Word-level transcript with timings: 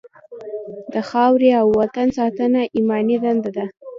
د 0.93 0.95
خاورې 1.09 1.49
او 1.59 1.67
وطن 1.79 2.07
ساتنه 2.17 2.61
ایماني 2.75 3.17
دنده 3.23 3.49
ده. 3.57 3.65